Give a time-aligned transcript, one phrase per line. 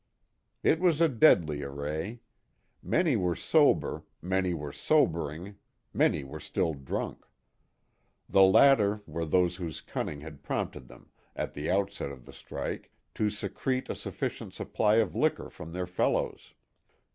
[0.63, 2.21] It was a deadly array.
[2.81, 5.57] Many were sober, many were sobering,
[5.93, 7.23] many were still drunk.
[8.27, 12.89] The latter were those whose cunning had prompted them, at the outset of the strike,
[13.13, 16.55] to secrete a sufficient supply of liquor from their fellows.